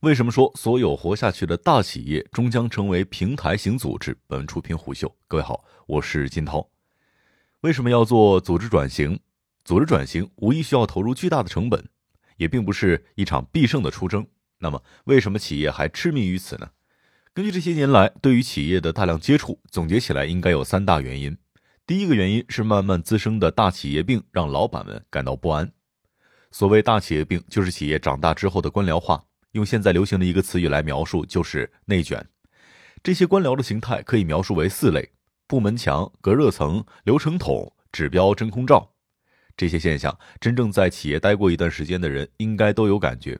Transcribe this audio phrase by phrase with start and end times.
[0.00, 4.16] 为什么说所有活下去的大企业终将成为平台型组织？
[4.26, 6.66] 本文出品虎嗅，各位好，我是金涛。
[7.60, 9.20] 为什么要做组织转型？
[9.62, 11.86] 组织转型无疑需要投入巨大的成本，
[12.38, 14.26] 也并不是一场必胜的出征。
[14.60, 16.70] 那么，为什么企业还痴迷于此呢？
[17.34, 21.36] 根据这些年来对于企业的大量接触，总结起来应该有三大原因。
[21.86, 25.70] 第一个原因是慢慢滋生的大企业病让老板们感到不安。
[26.50, 29.22] 所谓大企业病，就是企业长大之后的官僚化。
[29.52, 32.24] 用现在流行的一个词语来描述，就是内卷。
[33.02, 35.10] 这些官僚的形态可以描述为四类：
[35.46, 38.92] 部门墙、隔热层、流程筒、指标真空罩。
[39.56, 43.38] 这些现象，真正在企业待过一段时间的人应该都有感觉。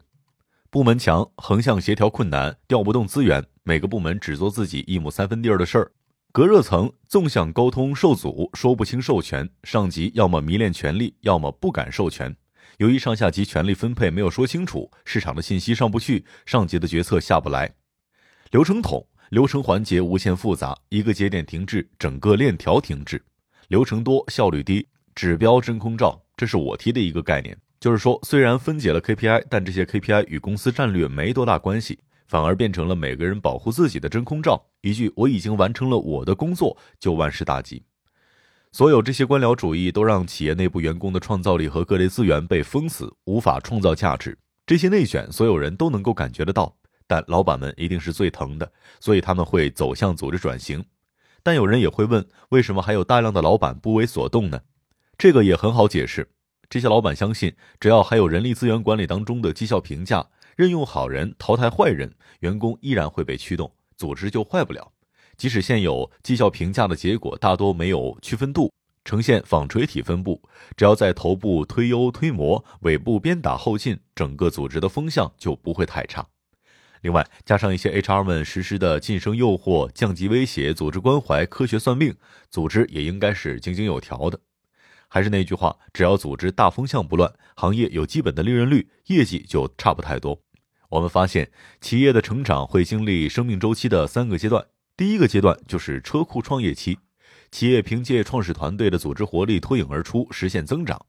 [0.71, 5.93] 部门墙，横向协调困难，调不动资源，每个部门只做自己一亩三分地儿的事儿。
[6.33, 12.37] 隔热层，纵向沟通受阻，说不清授权，上级要么迷恋权力，要么不敢授权。
[12.79, 17.73] 由于上下级权力分配没有说清楚，市场的信息上不去，上级的决策下不来。
[18.51, 23.23] 流程统流程环节无限复杂，一个节点停滞，整个链条停滞。
[23.69, 24.87] 流程多，效率低。
[25.15, 34.65] 指标真空罩，这是我提的一个概念，就是说，虽然分解了 KPI，但这些 KPI 与公司战略没多大关系，反而变成了每个人保护自己的真空罩。
[34.81, 37.83] 一句“我已经完成了我的工作”，就万事大吉。
[38.73, 44.39] 所有这些官僚主义都让企业内部员工的创造力和各类资源被封死，无法创造价值。
[44.65, 46.73] 这些内卷，所有人都能够感觉得到，
[47.09, 50.85] 但老板们一定是最疼的，所以他们会走向组织转型。
[51.43, 54.61] 但有人也会问，为什么还有大量的老板不为所动呢？
[55.19, 56.31] 这个也很好解释，
[56.69, 60.25] 这些老板相信，只要还有人力资源管理当中的绩效评价，
[60.55, 64.93] 任用好人，淘汰坏人，员工依然会被驱动，组织就坏不了。
[65.41, 68.71] 即使现有绩效评价的结果大多没有区分度，
[69.07, 70.43] 呈现纺锤体分布，
[70.77, 76.27] 只要在头部推优推磨，尾部鞭打后进，整个组织的风向就不会太差。
[77.01, 82.15] 另外，加上一些 HR 们实施的晋升诱惑、降级威胁、组织关怀、科学算命，
[82.51, 84.39] 组织也应该是井井有条的。
[85.09, 90.43] 还是那句话，只要组织大风向不乱，行业有基本的利润率，业绩就差不太多。
[90.91, 91.51] 我们发现，
[91.81, 94.67] 企业的成长会经历生命周期的三个阶段。
[95.01, 96.99] 第一个阶段就是车库创业期，
[97.51, 101.01] 企业凭借创始团队的组织活力脱颖而出，实现增长。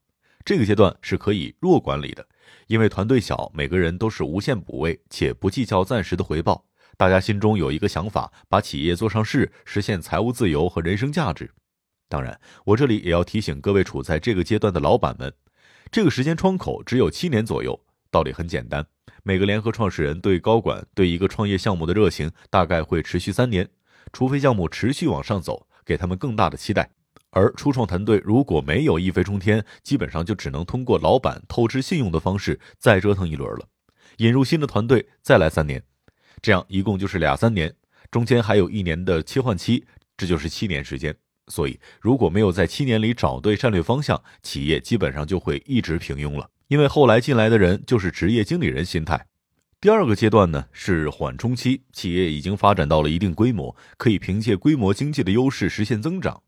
[0.46, 2.25] 这个阶段是可以弱管理的，
[2.68, 6.63] 因为团队小，每个人都是无限补位，且不计较暂时的回报。
[6.96, 11.52] 大家心中有一个想法，把企业做上市，实现财务自由和人生价值。
[12.08, 15.34] 当然，我这里也要提醒各位处在这个阶段的老板们，
[15.91, 17.78] 这个时间窗口只有七年左右。
[18.09, 18.85] 道理很简单，
[19.23, 23.68] 每个联合创始人对高管对一个创业项目的热情大概会持续三年。
[24.13, 26.89] 除非项目持续往上走，给他们更大的期待，
[27.31, 33.67] 而初创团队如果没有一飞冲天，基本上就只能通过老板透支信用的方式再折腾一轮了。
[34.17, 35.81] 引入新的团队再来三年，
[36.41, 37.73] 这样一共就是俩三年，
[38.11, 39.85] 中间还有一年的切换期，
[40.17, 41.16] 这就是七年时间。
[41.47, 49.25] 所以如果没有在七年里找对战略方向，企业基本上就会一直平庸了，因为后来进来的人就是职业经理人心态。
[49.81, 56.44] 第二个阶段呢是缓冲期，企业已经发展到了一定规模，可以凭借规模经济的优势实现增长，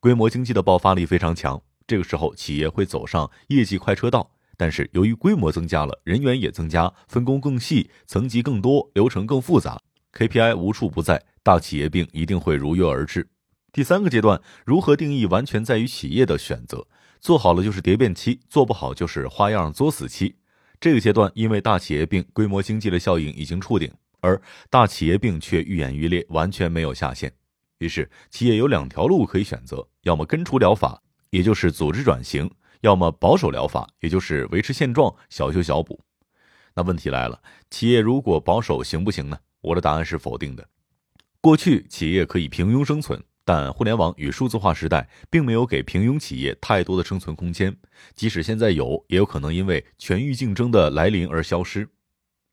[0.00, 1.60] 规模经济的爆发力非常强。
[1.86, 4.30] 这个时候，企业会走上业绩快车道。
[4.56, 9.78] 但是由于规模增加了，人员也增加，分工更细，层级更多，流程更复杂
[10.14, 13.28] ，KPI 无处不在，大企业病一定会如约而至。
[13.70, 16.86] 第三个阶段如何定义，完全在于企业的选择，
[17.20, 20.36] 做好了就是蝶变期，做不好就是花样作死期。
[20.80, 24.40] 这个阶段，因为大企业病规模经济的效应已经触顶，而
[24.70, 27.32] 大企业病却愈演愈烈，完全没有下限。
[27.78, 32.48] 于是，企业有两条路可以选择：要么根除疗法，也就是组织转型；
[32.80, 36.00] 要么保守疗法，也就是维持现状，小修小补。
[36.74, 37.40] 那问题来了，
[37.70, 39.38] 企业如果保守行不行呢？
[39.60, 40.68] 我的答案是否定的。
[41.40, 43.20] 过去，企业可以平庸生存。
[43.48, 47.74] 但互联网与数字化时代并没有给平庸企业太多的生存空间，
[48.14, 51.88] 即使现在有，也有可能因为全域竞争的来临而消失。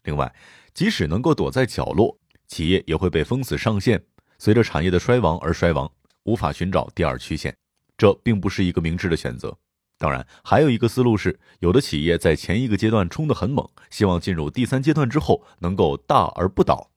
[0.04, 0.34] 另外，
[0.74, 4.02] 即使能够躲在角落，企业也会被封死上限，
[4.38, 5.92] 随着产业的衰亡而衰亡，
[6.24, 7.54] 无法寻找第二曲线。
[7.98, 9.54] 这并不是一个明智的选择。
[9.98, 16.90] 当然，还有一个思路是，有的企业在前一个阶段冲得很猛，希望进入第三阶段之后能够大而不倒，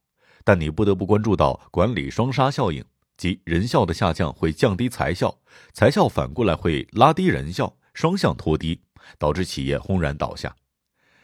[0.45, 2.85] 但你不得不关注到管理双杀效应。
[3.19, 5.41] 即人效的下降会降低财效，
[5.73, 8.81] 财效反过来会拉低人效，双向拖低，
[9.19, 10.55] 导致企业轰然倒下。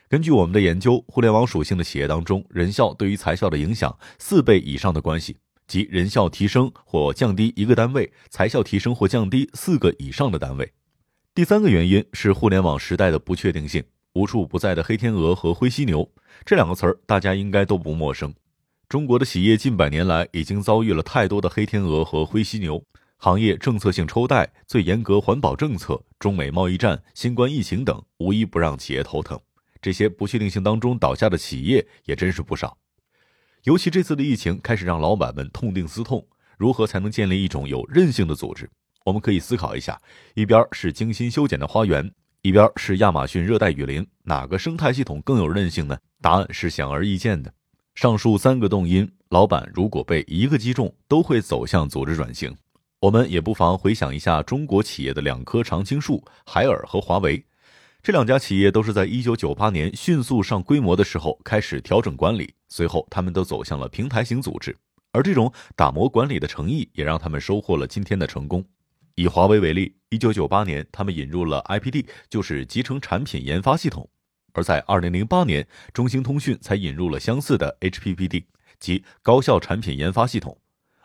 [0.08, 5.37] 根据我们的研究，互联网属性的企业当中，人效对于财效的影响四倍以上的关系，
[5.69, 10.73] 即人效提升或降低一个单位，财效提升或降低四个以上的单位。
[11.32, 16.12] 第三个原因是互联网时代的不确定性，无处不在的黑天鹅和灰犀牛
[16.44, 18.35] 这两个词儿，大家应该都不陌生。
[18.94, 22.81] 中国的企业近百年来已经遭遇了太多的黑天鹅和灰犀牛，
[23.17, 29.37] 行业政策性抽贷、最严格环保政策、中美贸易战、新冠疫情等，无一不让企业头疼。
[29.82, 32.79] 这些不确定性当中倒下的企业也真是不少。
[33.64, 36.25] 尤其这次的疫情，开始让老板们痛定思痛，
[36.56, 38.70] 如何才能建立一种有韧性的组织？
[39.05, 40.00] 我们可以思考一下：
[40.35, 42.08] 一边是精心修剪的花园，
[42.43, 45.99] 一边是亚马逊热带雨林，哪个生态系统更有韧性呢？
[46.23, 47.52] 答案是显而易见的。
[47.94, 52.55] 上述三个动因，老板如果被一个击中，都会走向组织转型。
[52.99, 57.43] 我们也不妨回想一下中国企业的两棵常青树——海尔和华为。
[58.02, 64.76] 这两家企业都是在一九九八年迅速上规模的时候开始调整管理，随后他们都走向了平台型组织。
[65.12, 68.64] 而这种打磨管理的诚意，也让他们收获了今天的成功。
[69.14, 74.08] 以华为为例，一九九八年他们引入了 IPD，就是集成产品研发系统。
[74.55, 78.45] 而在二零零八年，中兴通讯才引入了相似的 HPPD，
[78.81, 80.56] 即高效产品研发系统。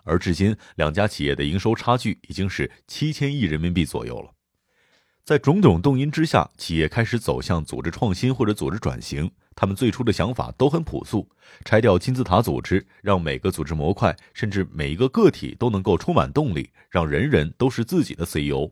[0.03, 4.31] 而至今，两家企业的营收差距已经是七千亿人民币左右了。
[5.25, 9.29] 在种种动因之下，企业开始走向组织创新或者组织转型。
[9.55, 11.29] 他们最初的想法都很朴素：
[11.65, 18.71] 拆掉金字塔组织，让每个组织模块甚至每一个个体都能够充满动力，让人人都是自己的 CEO。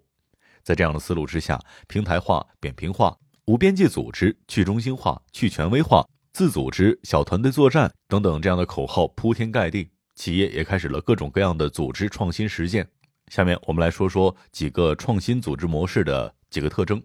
[0.63, 3.15] 在这样的思路之下，平台化、扁平化。
[3.47, 12.85] 无边界组织、去中心化、去权威化、自组织、小团队作战等等这样的口号铺天盖地，企业也开始了各种各样的组织创新实践。
[13.27, 17.01] 下面我们来说说几个创新组织模式的几个特征：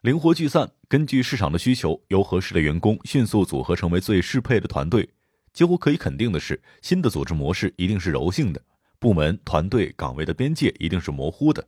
[0.00, 5.06] 灵活聚散，根据市场的需求，由合适的员工迅速组合成为最适配的团队。
[5.52, 8.62] 几乎可以肯定的是，新的组织模式一定是柔性的，
[8.98, 11.62] 部门、团队、岗位的边界一定是模糊的，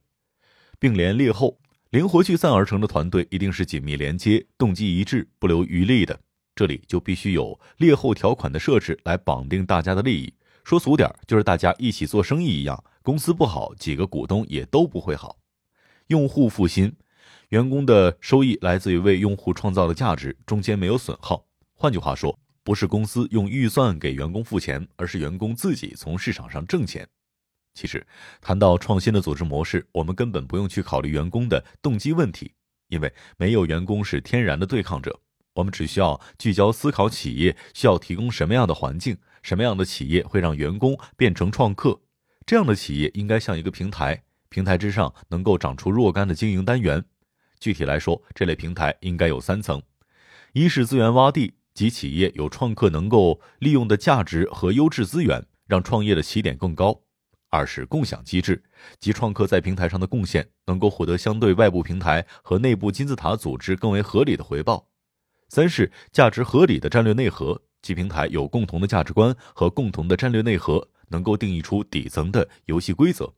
[0.78, 1.58] 并联列后。
[1.94, 6.18] 灵活聚散而成的团队一定是紧密连接、动机一致、不留余力的。
[6.56, 10.34] 这里就必须有劣后条款的设置来绑定大家的利益。
[10.64, 15.36] 说俗点就是大家一起做生意一样，公司不好，几个股东也都不会好。
[16.08, 16.92] 用户付心，
[17.50, 21.46] 员工的收益来自于为用户创造的价值，中间没有损耗。
[21.74, 27.06] 换句话说，不是公司用预算给员工付钱，而是员工自己从市场上挣钱。
[27.74, 28.06] 其实，
[28.40, 32.52] 谈到创新的组织模式，我们根本不用去考虑员工的动机问题，
[32.88, 35.20] 因为没有员工是天然的对抗者。
[35.54, 42.00] 我们只需要聚焦思考企业需要提供什么样的环境，什么样的企业会让员工变成创客。
[42.46, 47.04] 这样的企业应该像一个平台，平台之上能够长出若干的经营单元。
[47.58, 49.82] 具体来说，这类平台应该有三层：
[50.52, 57.00] 一是资源洼地，即企业有创客能够利用的价值和优质资源，让创业的起点更高。
[57.54, 58.60] 二是共享机制，
[58.98, 64.88] 即创客在平台上的贡献能够获得相对外部平台和内部金字塔组织更为合理的回报。
[65.48, 73.32] 三是价值合理的战略内核，即平台有共同的价值观和共同的战略内核，能够定义出底层的游戏规则。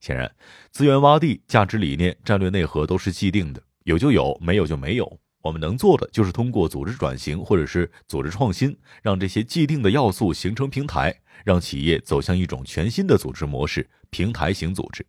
[0.00, 0.34] 显然，
[0.70, 5.20] 资源洼地、价值理念、战略内核都是既定的，有就有，没有就没有。
[5.42, 15.06] 我们能做的就是通过组织转型或者是组织创新，让这些既定的要素形成平台，让企业走向一种全新的组织模式——平台型组织。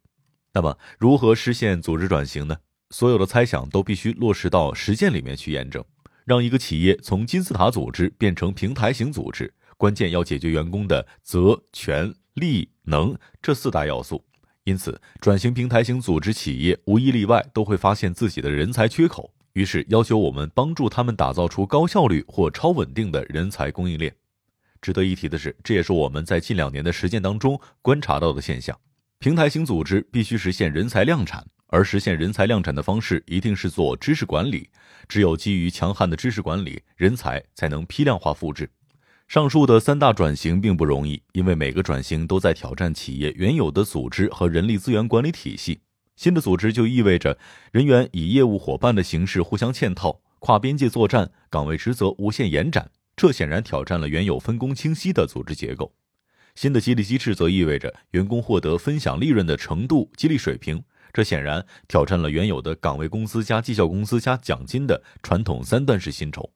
[0.54, 2.58] 那么，如何实现组织转型呢？
[2.92, 5.84] 所有的猜想都必须落实到实践里面去验证。
[6.26, 14.24] 让一个企业从金字塔组织变成平台型组织，关键要解决员工的责、权、利、能这四大要素。
[14.64, 19.34] 因此，转型平台型组织企业无一例外都会发现自己的人才缺口。
[19.54, 24.14] 于是要求我们帮助他们打造出高效率或超稳定的人才供应链。
[24.82, 28.78] 值得一提的是，这也是我们在近两年的实践当中观察到的现象。
[29.20, 34.68] 平台型组织必须实现人才量产，而实现人才量产的方式一定是做知识管理。
[35.08, 38.68] 只有基于强悍的知识管理，人才才能批量化复制。
[39.28, 45.80] 上述的三大转型并不容易，因为每个转型都在挑战企业原有的组织和人力资源管理体系。
[46.22, 47.40] 新的组织就意味着
[47.72, 55.92] 人员以业务伙伴的形式互相嵌套、跨边界作战、岗位职责无限延展，这显然挑战了原有分工清晰的组织结构。
[56.54, 66.52] 新的激励机制则意味着员工获得分享利润的程度、激励水平，这显然挑战了原有的岗位工资加绩效工资加奖金的传统三段式薪酬。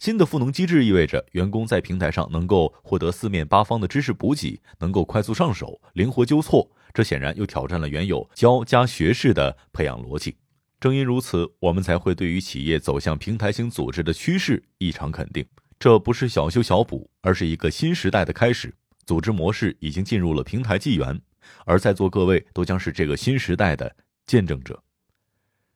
[0.00, 6.68] 新的赋能机制意味着员工在平台上能够获得四面八方的知识补给，能够快速上手、灵活纠错。
[6.92, 10.36] 这显然又挑战了原有教加学式的培养逻辑。
[10.80, 15.46] 正因如此，我们才会对于企业走向平台型组织的趋势异常肯定。
[15.78, 18.72] 这不是小修小补，而是一个新时代的开始。
[19.04, 21.20] 组织模式已经进入了平台纪元，
[21.64, 23.94] 而在座各位都将是这个新时代的
[24.26, 24.80] 见证者。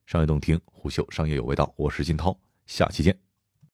[0.06, 2.38] 商业洞听，虎嗅商业有味道，我是金涛。
[2.66, 3.25] 下期见。